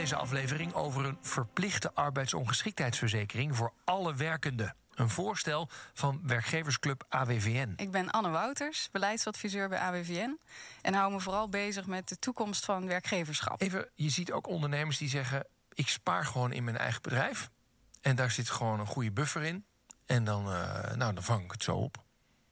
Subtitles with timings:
[0.00, 4.74] deze aflevering over een verplichte arbeidsongeschiktheidsverzekering voor alle werkenden.
[4.94, 7.72] Een voorstel van werkgeversclub AWVN.
[7.76, 10.38] Ik ben Anne Wouters, beleidsadviseur bij AWVN.
[10.82, 13.60] En hou me vooral bezig met de toekomst van werkgeverschap.
[13.60, 17.50] Even, je ziet ook ondernemers die zeggen: ik spaar gewoon in mijn eigen bedrijf.
[18.00, 19.64] En daar zit gewoon een goede buffer in.
[20.06, 22.02] En dan, uh, nou, dan vang ik het zo op.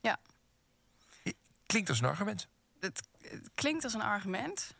[0.00, 0.18] Ja.
[1.66, 2.48] Klinkt als een argument.
[2.80, 4.74] Het, het klinkt als een argument,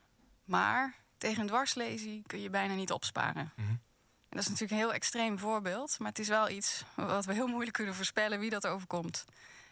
[0.45, 3.53] maar tegen een dwarslesie kun je bijna niet opsparen.
[3.57, 3.69] Mhm.
[3.69, 7.33] En dat is natuurlijk een heel extreem voorbeeld, maar het is wel iets wat we
[7.33, 9.25] heel moeilijk kunnen voorspellen wie dat overkomt.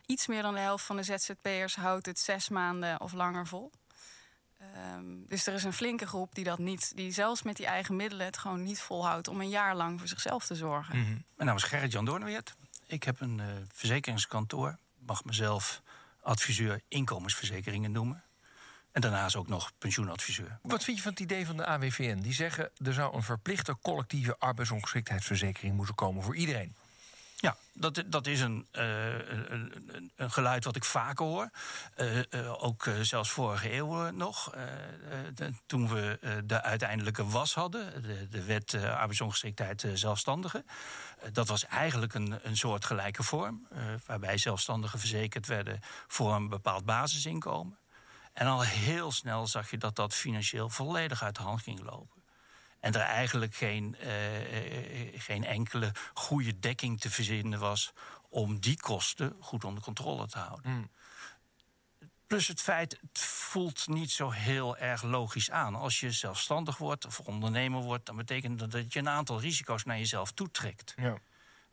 [0.07, 3.71] Iets meer dan de helft van de ZZP'ers houdt het zes maanden of langer vol.
[4.59, 7.97] Ehm, dus er is een flinke groep die dat niet, die zelfs met die eigen
[7.97, 10.99] middelen het gewoon niet volhoudt om een jaar lang voor zichzelf te zorgen.
[10.99, 11.11] Mhm.
[11.11, 12.55] Mijn naam is Gerrit-Jan Doornweert.
[12.87, 14.79] Ik heb een uh, verzekeringskantoor.
[14.99, 15.83] Mag mezelf
[16.23, 18.25] adviseur inkomensverzekeringen noemen.
[18.97, 20.59] En daarnaast ook nog pensioenadviseur.
[20.63, 22.19] Wat vind je van het idee van de AWVN?
[22.21, 26.75] Die zeggen er zou een verplichte collectieve arbeidsongeschiktheidsverzekering moeten komen voor iedereen.
[27.37, 28.83] Ja, dat, dat is een, uh,
[29.29, 31.51] een, een, geluid wat ik vaker hoor.
[31.97, 34.55] Uh, uh, ook zelfs vorige eeuw nog.
[35.35, 40.67] De, toen we de uiteindelijke was hadden, de, de wet arbeidsongeschiktheid zelfstandigen.
[41.33, 43.67] dat was eigenlijk een, een soort gelijke vorm.
[44.07, 47.79] waarbij zelfstandigen verzekerd werden voor een bepaald basisinkomen.
[48.37, 52.23] En al heel snel zag je dat dat financieel volledig uit de hand ging lopen.
[52.81, 57.93] En er eigenlijk geen, uh, geen enkele goede dekking te verzinnen was
[58.29, 60.71] om die kosten goed onder controle te houden.
[60.71, 60.91] Mm.
[62.27, 65.75] Plus het feit, het voelt niet zo heel erg logisch aan.
[65.75, 69.85] Als je zelfstandig wordt of ondernemer wordt, dan betekent dat dat je een aantal risico's
[69.85, 70.93] naar jezelf toetrekt.
[70.97, 71.19] Ja.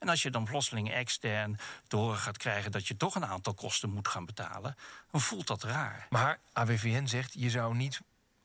[0.03, 3.53] En als je dan plotseling extern te horen gaat krijgen dat je toch een aantal
[3.53, 4.75] kosten moet gaan betalen,
[5.11, 6.07] dan voelt dat raar.
[6.09, 8.01] Maar AWVN zegt, je zou niet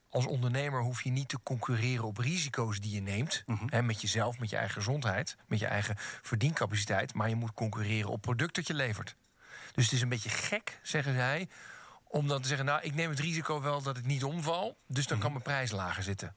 [0.08, 3.42] als ondernemer hoef je niet te concurreren op risico's die je neemt.
[3.46, 3.64] Mhm.
[3.66, 7.14] Hè, met jezelf, met je eigen gezondheid, met je eigen verdiencapaciteit.
[7.14, 9.16] Maar je moet concurreren op product dat je levert.
[9.72, 11.48] Dus het is een beetje gek, zeggen zij,
[12.04, 14.78] om dan te zeggen: Nou, ik neem het risico wel dat ik niet omval.
[14.86, 16.36] Dus dan kan mijn prijs lager zitten.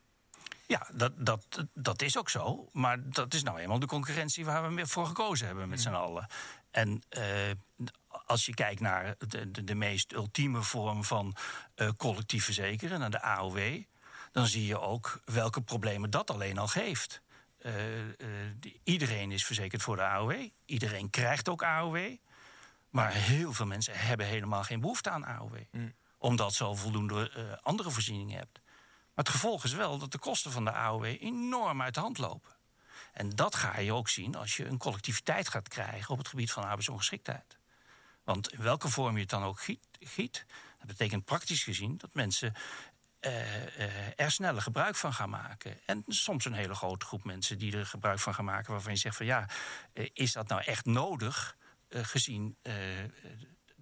[0.71, 2.69] Ja, dat, dat, dat is ook zo.
[2.71, 6.27] Maar dat is nou eenmaal de concurrentie waar we voor gekozen hebben met z'n allen.
[6.71, 7.23] En uh,
[8.25, 11.35] als je kijkt naar de, de, de meest ultieme vorm van
[11.75, 13.83] uh, collectief verzekeren, naar de AOW,
[14.31, 17.21] dan zie je ook welke problemen dat alleen al geeft.
[17.65, 17.73] Uh,
[18.83, 20.49] iedereen is verzekerd voor de AOW.
[20.65, 22.15] Iedereen krijgt ook AOW.
[22.89, 25.57] Maar heel veel mensen hebben helemaal geen behoefte aan AOW.
[25.71, 25.93] Mm.
[26.17, 28.61] Omdat ze al voldoende andere voorzieningen hebben.
[29.13, 32.17] Maar het gevolg is wel dat de kosten van de AOW enorm uit de hand
[32.17, 32.51] lopen.
[33.13, 36.51] En dat ga je ook zien als je een collectiviteit gaat krijgen op het gebied
[36.51, 37.57] van arbeidsongeschiktheid.
[38.23, 39.61] Want in welke vorm je het dan ook
[39.99, 40.45] giet,
[40.77, 42.53] dat betekent praktisch gezien dat mensen
[43.21, 45.79] uh, uh, er sneller gebruik van gaan maken.
[45.85, 48.97] En soms een hele grote groep mensen die er gebruik van gaan maken, waarvan je
[48.97, 49.49] zegt van ja,
[49.93, 51.57] uh, is dat nou echt nodig
[51.89, 52.57] gezien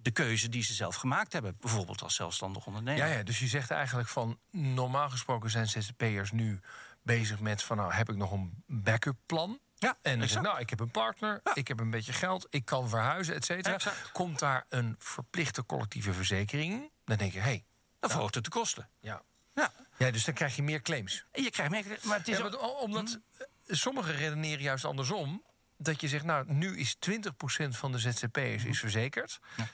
[0.02, 3.06] de keuze die ze zelf gemaakt hebben, bijvoorbeeld als zelfstandig ondernemer.
[3.06, 6.60] Ja, ja, dus je zegt eigenlijk van normaal gesproken zijn ZZP'ers nu
[7.02, 9.58] bezig met van nou heb ik nog een backup plan.
[9.74, 11.54] Ja, en zeg nou, ik heb een partner, ja.
[11.54, 13.76] ik heb een beetje geld, ik kan verhuizen, et cetera.
[14.12, 16.90] Komt daar een verplichte collectieve verzekering?
[17.04, 17.44] Dan denk je, hé.
[17.44, 17.64] Hey,
[18.00, 18.88] dan verhoogt het de kosten.
[19.00, 19.22] Ja.
[19.54, 19.72] Ja.
[19.98, 21.24] ja, dus dan krijg je meer claims.
[21.32, 22.02] Je krijgt meer claims.
[22.02, 22.46] Maar het is ja.
[22.58, 23.74] Omdat hm.
[23.74, 25.42] sommigen redeneren juist andersom
[25.82, 27.18] dat je zegt, nou, nu is 20%
[27.68, 29.40] van de ZZP'ers is verzekerd.
[29.56, 29.68] Ja.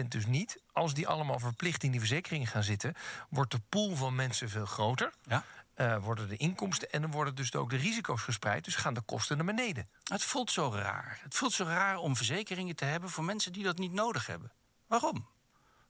[0.00, 0.62] 80% dus niet.
[0.72, 2.94] Als die allemaal verplicht in die verzekeringen gaan zitten...
[3.28, 5.12] wordt de pool van mensen veel groter.
[5.22, 5.44] Ja.
[5.76, 8.64] Uh, worden de inkomsten en dan worden dus ook de risico's gespreid.
[8.64, 9.88] Dus gaan de kosten naar beneden.
[10.04, 11.18] Het voelt zo raar.
[11.22, 13.10] Het voelt zo raar om verzekeringen te hebben...
[13.10, 14.52] voor mensen die dat niet nodig hebben.
[14.86, 15.28] Waarom?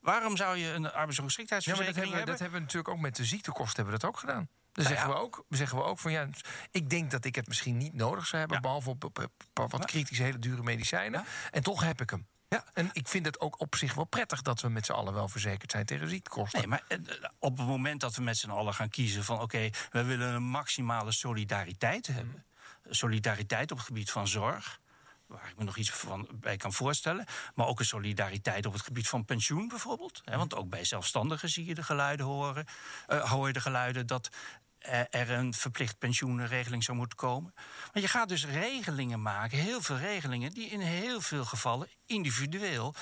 [0.00, 2.16] Waarom zou je een arbeidsongeschiktheidsverzekering ja, dat hebben?
[2.16, 2.34] hebben?
[2.34, 4.48] Dat hebben we natuurlijk ook met de ziektekosten hebben we dat ook gedaan.
[4.76, 5.14] Dan Nou zeggen, ja.
[5.14, 6.28] we ook, zeggen we ook van ja,
[6.70, 8.62] ik denk dat ik het misschien niet nodig zou hebben, Ja.
[8.62, 9.18] behalve op, op,
[9.54, 11.24] op wat kritische, hele dure medicijnen.
[11.50, 12.26] En toch heb ik hem.
[12.48, 12.64] Ja.
[12.72, 15.28] En ik vind het ook op zich wel prettig dat we met z'n allen wel
[15.28, 16.58] verzekerd zijn tegen ziektekosten.
[16.58, 16.98] Nee, maar eh,
[17.38, 20.42] op het moment dat we met z'n allen gaan kiezen van oké, we willen een
[20.42, 22.44] maximale solidariteit hebben.
[22.90, 24.80] Solidariteit op het gebied van zorg.
[25.26, 27.24] Waar ik me nog iets van bij kan voorstellen.
[27.54, 30.22] Maar ook een solidariteit op het gebied van pensioen bijvoorbeeld.
[30.24, 32.64] Want ook bij zelfstandigen zie je de geluiden horen.
[33.06, 34.38] eh, hoor je de geluiden dat eh,
[35.10, 37.52] er een verplicht pensioenregeling zou moeten komen.
[37.92, 42.94] Maar je gaat dus regelingen maken, heel veel regelingen, die in heel veel gevallen individueel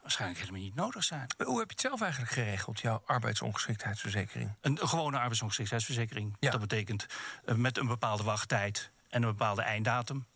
[0.00, 1.30] waarschijnlijk helemaal niet nodig zijn.
[1.44, 4.50] Hoe heb je het zelf eigenlijk geregeld, jouw arbeidsongeschiktheidsverzekering?
[4.60, 6.36] Een, een gewone arbeidsongeschiktheidsverzekering.
[6.40, 6.50] Ja.
[6.50, 7.06] Dat betekent
[7.44, 10.26] eh, met een bepaalde wachttijd en een bepaalde einddatum.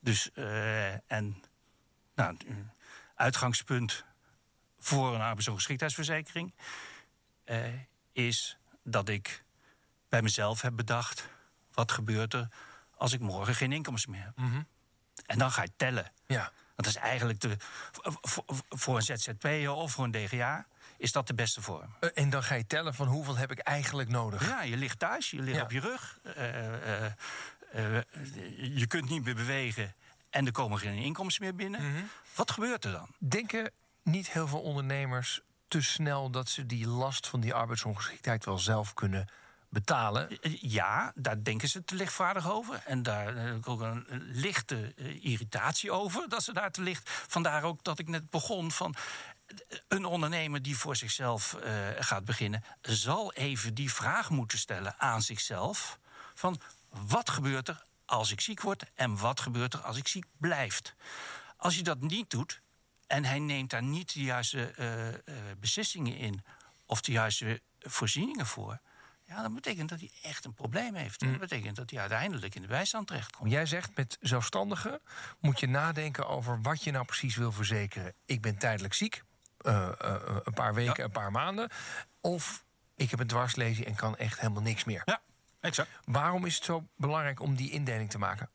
[0.00, 1.42] Dus, eh, en
[2.14, 2.54] nou, eh,
[3.14, 4.04] uitgangspunt
[4.78, 6.54] voor een arbeidsongeschiktheidsverzekering
[7.44, 7.64] eh,
[8.12, 9.44] is dat ik
[10.12, 11.28] bij mezelf heb bedacht
[11.72, 12.48] wat gebeurt er
[12.96, 14.36] als ik morgen geen inkomsten meer heb?
[14.36, 14.62] Mhm.
[15.26, 16.12] En dan ga je tellen.
[16.26, 16.52] Ja.
[16.76, 17.56] Dat is eigenlijk de,
[18.68, 20.66] voor, een ZZP'er of voor een DGA
[20.96, 21.94] is dat de beste vorm.
[22.00, 24.48] Eh, En dan ga je tellen van hoeveel heb ik eigenlijk nodig.
[24.48, 25.62] Ja, je ligt thuis, je ligt Ja.
[25.62, 26.18] op je rug.
[26.22, 27.12] eh, eh,
[28.76, 29.94] je kunt niet meer bewegen
[30.30, 31.82] en er komen geen inkomsten meer binnen.
[31.92, 32.02] Mhm.
[32.34, 33.08] Wat gebeurt er dan?
[33.18, 33.70] Denken
[34.02, 38.94] niet heel veel ondernemers te snel dat ze die last van die arbeidsongeschiktheid wel zelf
[38.94, 39.28] kunnen
[39.72, 40.40] betalen?
[40.40, 42.82] Eh, Ja, daar denken ze te lichtvaardig over.
[42.86, 47.10] En daar heb ik ook een lichte eh, irritatie over dat ze daar te licht.
[47.10, 48.94] Vandaar ook dat ik net begon van.
[49.46, 54.94] eh, Een ondernemer die voor zichzelf eh, gaat beginnen, zal even die vraag moeten stellen
[54.98, 55.98] aan zichzelf:
[56.34, 60.24] van wat gebeurt er als ik ziek word en wat gebeurt er als ik ziek
[60.38, 60.80] blijf?
[61.56, 62.60] Als je dat niet doet
[63.06, 65.14] en hij neemt daar niet de juiste eh, eh,
[65.60, 66.44] beslissingen in
[66.86, 68.80] of de juiste voorzieningen voor,
[69.32, 71.20] ja, dan betekent dat hij echt een probleem heeft.
[71.20, 73.50] Dat betekent dat hij uiteindelijk in de bijstand terechtkomt.
[73.50, 75.00] Jij zegt met zelfstandigen
[75.40, 78.14] moet je nadenken over wat je nou precies wil verzekeren.
[78.24, 79.22] Ik ben tijdelijk ziek,
[79.58, 80.14] eh, eh,
[80.44, 81.04] een paar weken, Ja.
[81.04, 81.70] een paar maanden.
[82.20, 82.64] Of
[82.96, 85.02] ik heb een dwarslesie en kan echt helemaal niks meer.
[85.04, 85.22] Ja,
[85.60, 85.90] exact.
[86.04, 88.50] Waarom is het zo belangrijk om die indeling te maken?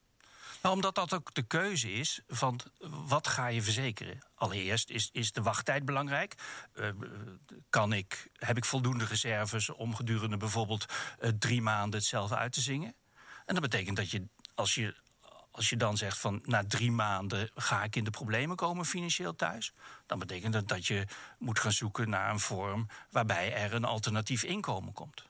[0.67, 2.59] Nou, omdat dat ook de keuze is van
[3.07, 4.19] wat ga je verzekeren.
[4.35, 6.35] Allereerst is, is de wachttijd belangrijk.
[6.73, 6.89] Eh,
[7.69, 10.85] kan ik, heb ik voldoende reserves om gedurende bijvoorbeeld
[11.19, 12.95] eh, drie maanden hetzelfde uit te zingen?
[13.45, 14.95] En dat betekent dat je als je,
[15.51, 19.35] als je dan zegt van na drie maanden ga ik in de problemen komen financieel
[19.35, 19.73] thuis,
[20.05, 21.05] dan betekent dat dat je
[21.39, 25.25] moet gaan zoeken naar een vorm waarbij er een alternatief inkomen komt.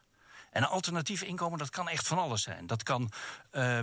[0.58, 2.68] En een alternatief inkomen, dat kan echt van alles zijn.
[2.68, 3.12] Dat kan
[3.52, 3.80] eh,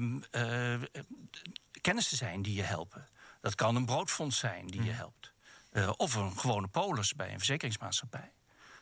[1.81, 3.09] kennissen zijn die je helpen.
[3.41, 5.32] Dat kan een broodfonds zijn die je helpt.
[5.71, 8.32] Eh, of een gewone polis bij een verzekeringsmaatschappij.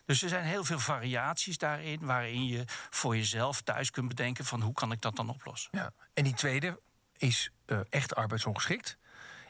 [0.04, 2.00] Dus er zijn heel veel variaties daarin...
[2.00, 4.44] waarin je voor jezelf thuis kunt bedenken...
[4.44, 5.70] van hoe kan ik dat dan oplossen.
[5.72, 5.92] Ja.
[6.14, 6.80] En die tweede
[7.16, 8.96] is eh, echt arbeidsongeschikt.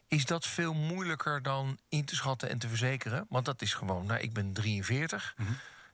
[0.09, 3.27] Is dat veel moeilijker dan in te schatten en te verzekeren?
[3.29, 5.37] Want dat is gewoon, nou, ik ben 43.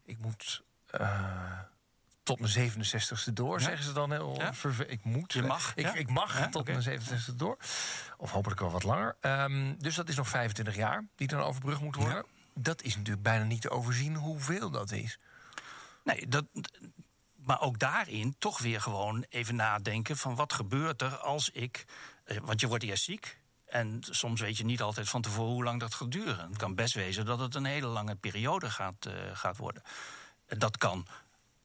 [0.05, 0.62] Ik moet
[2.28, 3.64] tot mijn 67ste door, Ja.
[3.64, 4.52] zeggen ze dan heel Ja.
[4.86, 5.32] Ik moet.
[5.32, 5.94] Je mag, Ik, ja.
[5.94, 6.72] ik mag tot oké.
[6.72, 7.56] mijn 67ste door.
[8.16, 9.16] Of hopelijk wel wat langer.
[9.20, 12.25] Ehm, dus dat is nog 25 jaar die dan overbrugd moet worden.
[12.54, 15.19] Dat is natuurlijk bijna niet te overzien hoeveel dat is.
[16.04, 16.44] Nee, dat,
[17.36, 21.84] maar ook daarin toch weer gewoon even nadenken van wat gebeurt er als ik...
[22.25, 25.64] eh, Want je wordt eerst ziek en soms weet je niet altijd van tevoren hoe
[25.64, 26.48] lang dat gaat duren.
[26.48, 29.82] Het kan best wezen dat het een hele lange periode gaat, eh, gaat worden.
[30.46, 31.06] En Dat kan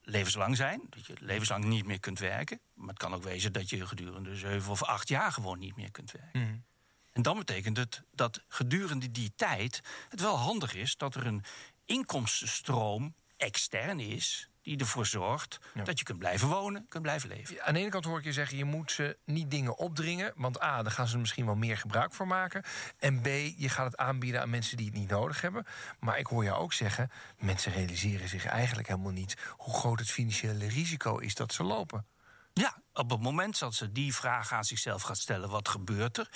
[0.03, 2.59] levenslang zijn, dat je levenslang niet meer kunt werken.
[2.73, 5.91] Maar het kan ook wezen dat je gedurende zeven of acht jaar gewoon niet meer
[5.91, 6.65] kunt werken.
[7.11, 11.43] En dan betekent het dat gedurende die tijd het wel handig is dat er een
[11.85, 14.49] inkomstenstroom extern is.
[14.63, 15.83] Die ervoor zorgt Ja.
[15.83, 17.63] dat je kunt blijven wonen, kunt blijven leven.
[17.63, 20.33] Aan de ene kant hoor ik je zeggen, je moet ze niet dingen opdringen.
[20.35, 22.63] Want A, daar gaan ze er misschien wel meer gebruik van maken.
[22.97, 23.25] En B,
[23.57, 25.65] je gaat het aanbieden aan mensen die het niet nodig hebben.
[25.99, 29.37] Maar ik hoor jou ook zeggen, mensen realiseren zich eigenlijk helemaal niet...
[29.49, 32.05] hoe groot het financiële risico is dat ze lopen.
[32.53, 36.29] Ja, op het moment dat ze die vraag aan zichzelf gaat stellen: wat gebeurt er?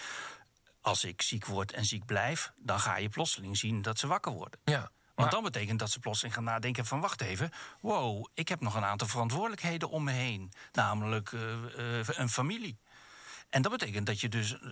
[0.82, 4.32] Als ik ziek word en ziek blijf, dan ga je plotseling zien dat ze wakker
[4.32, 4.60] worden.
[4.64, 7.00] Ja, Want dan betekent dat ze plotseling gaan nadenken van...
[7.00, 10.52] wacht even, wow, ik heb nog een aantal verantwoordelijkheden om me heen.
[10.72, 12.80] Namelijk eh, eh, een familie.
[13.50, 14.70] En dat betekent dat je dus eh,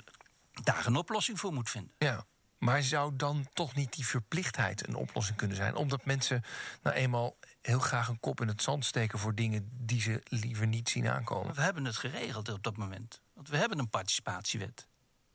[0.51, 1.93] daar een oplossing voor moet vinden.
[1.97, 2.25] ja.
[2.57, 5.75] Maar zou dan toch niet die verplichtheid een oplossing kunnen zijn?
[5.75, 6.43] Omdat mensen
[6.81, 9.19] nou eenmaal heel graag een kop in het zand steken...
[9.19, 11.55] voor dingen die ze liever niet zien aankomen.
[11.55, 13.21] We hebben het geregeld op dat moment.
[13.33, 14.87] Want we hebben een participatiewet.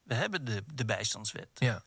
[0.02, 1.48] We hebben de, de bijstandswet.
[1.54, 1.82] Ja.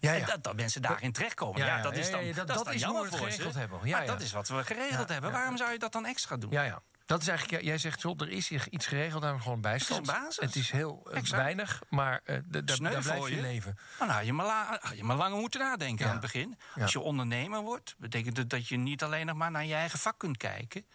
[0.00, 0.26] Ja, En ja.
[0.26, 1.64] dat, dat mensen daarin terechtkomen.
[1.64, 3.58] Ja, dat is dan, ja, dat- dat, is dat jammer voor geregeld ze.
[3.58, 3.80] hebben.
[3.84, 5.32] Ja, maar dat is wat we geregeld hebben.
[5.32, 6.50] Waarom zou je dat dan extra doen?
[6.50, 6.82] Ja, ja.
[7.06, 10.00] Dat is eigenlijk, jij zegt, er is hier iets geregeld, daar gewoon bijstand.
[10.00, 10.44] Het is een basis.
[10.44, 11.42] Het is heel eh, Exact.
[11.42, 13.40] weinig, maar eh, d- d- Sneu daar blijf voor je je.
[13.42, 13.78] leven.
[13.98, 16.58] Nou, had je maar, la- je maar langer moeten nadenken aan het begin.
[16.80, 19.98] Als je ondernemer wordt, betekent het dat je niet alleen nog maar naar je eigen
[19.98, 20.86] vak kunt kijken.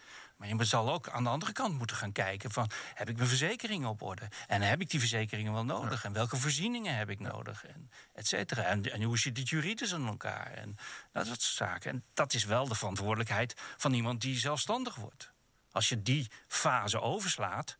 [0.42, 2.70] Maar je zal ook aan de andere kant moeten gaan kijken van...
[2.94, 4.28] heb ik mijn verzekeringen op orde?
[4.46, 6.04] En heb ik die verzekeringen wel nodig?
[6.04, 7.66] En welke voorzieningen heb ik nodig?
[7.66, 8.62] En et cetera.
[8.62, 10.52] En, en hoe zit het juridisch in elkaar?
[10.52, 10.76] En
[11.12, 11.90] dat soort zaken.
[11.90, 15.32] En dat is wel de verantwoordelijkheid van iemand die zelfstandig wordt.
[15.72, 17.78] Als je die fase overslaat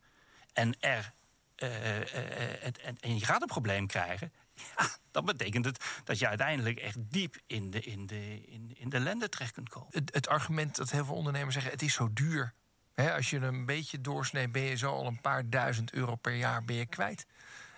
[0.52, 1.12] en er
[1.56, 4.32] eh, eh, eh, en je gaat een probleem krijgen,
[4.76, 8.88] ja, dan betekent het dat je uiteindelijk echt diep in de, in de, in, in
[8.88, 9.88] de ellende terecht kunt komen.
[9.90, 12.54] Het, het argument dat heel veel ondernemers zeggen, het is zo duur.
[12.94, 16.64] Als je een beetje doorsneedt, ben je zo al een paar duizend euro per jaar
[16.64, 17.26] ben je kwijt.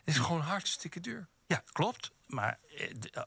[0.05, 1.29] Het is gewoon hartstikke duur.
[1.47, 2.11] Ja, klopt.
[2.27, 3.23] Maar eh, eh,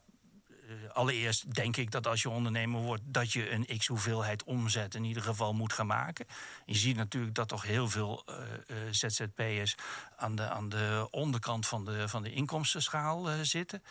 [0.92, 5.04] allereerst denk ik dat als je ondernemer wordt, dat je een x hoeveelheid omzet in
[5.04, 6.26] ieder geval moet gaan maken.
[6.66, 9.74] Je ziet natuurlijk dat toch heel veel uh, ZZP'ers
[10.16, 13.82] aan de, aan de onderkant van de, van de inkomstenschaal uh, zitten.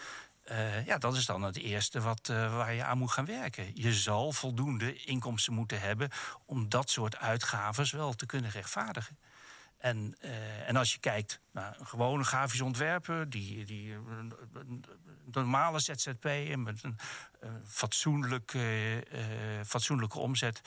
[0.86, 3.72] Ja, dat is dan het eerste wat, waar je aan moet gaan werken.
[3.74, 6.10] Je zal voldoende inkomsten moeten hebben
[6.46, 9.18] om dat soort uitgaven wel te kunnen rechtvaardigen.
[9.78, 14.86] En, uh, en als je kijkt naar een gewone grafisch ontwerper, die, die een
[15.32, 16.98] normale ZZP met een
[17.66, 19.04] fatsoenlijke,
[19.66, 20.62] fatsoenlijke omzet.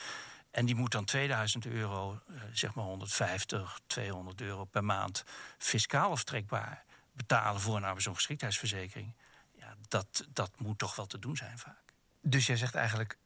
[0.51, 2.19] En die moet dan 2000 euro,
[2.51, 5.23] zeg maar 150, 200 euro per maand
[5.57, 9.13] fiscaal aftrekbaar betalen voor een arbeidsongeschiktheidsverzekering
[9.87, 11.93] dat, dat moet toch wel te doen zijn vaak.
[12.21, 13.17] Dus jij zegt eigenlijk,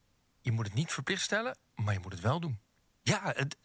[0.42, 2.60] je moet het niet verplicht stellen, maar je moet het wel doen.
[3.08, 3.58] Ja, het,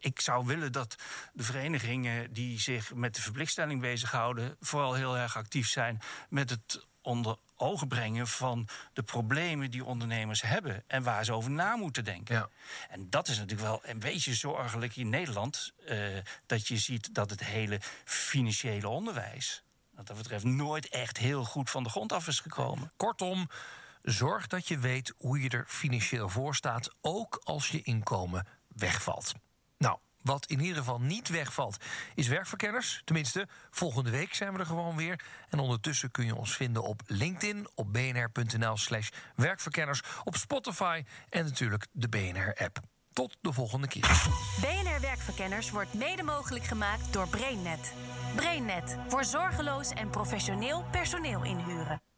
[0.00, 0.96] ik zou willen dat
[1.32, 6.86] de verenigingen die zich met de verplichtstelling bezighouden, vooral heel erg actief zijn met het
[7.00, 12.04] onder ogen brengen van de problemen die ondernemers hebben en waar ze over na moeten
[12.04, 12.34] denken.
[12.34, 12.48] Ja.
[12.88, 17.30] En dat is natuurlijk wel een beetje zorgelijk in Nederland, uh, dat je ziet dat
[17.30, 22.26] het hele financiële onderwijs wat dat betreft nooit echt heel goed van de grond af
[22.26, 22.92] is gekomen.
[22.96, 23.48] Kortom,
[24.02, 28.46] zorg dat je weet hoe je er financieel voor staat, ook als je inkomen
[28.76, 29.32] wegvalt.
[29.78, 33.02] Nou, wat in ieder geval niet wegvalt, is werkverkenners.
[33.04, 35.24] Tenminste, volgende week zijn we er gewoon weer.
[35.48, 41.86] En ondertussen kun je ons vinden op LinkedIn, op bnr.nl/slash werkverkenners, op Spotify en natuurlijk
[41.92, 42.80] de BNR-app.
[43.12, 44.28] Tot de volgende keer.
[44.60, 47.92] BNR Werkverkenners wordt mede mogelijk gemaakt door BrainNet.
[48.36, 52.11] BrainNet voor zorgeloos en professioneel personeel inhuren.